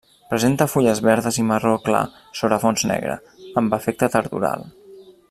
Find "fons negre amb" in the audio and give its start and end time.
2.67-3.79